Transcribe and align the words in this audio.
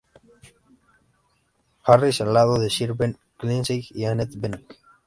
Harris", 1.83 2.21
al 2.21 2.33
lado 2.33 2.57
de 2.59 2.71
Sir 2.71 2.93
Ben 2.95 3.19
Kingsley 3.37 3.85
y 3.91 4.05
Annette 4.05 4.33
Bening. 4.35 4.65